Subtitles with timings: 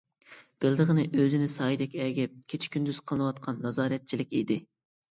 [0.63, 4.63] بىلىدىغىنى ئۆزىنى سايىدەك ئەگىپ كېچە-كۈندۈز قىلىنىۋاتقان نازارەتچىلىك ئىدى.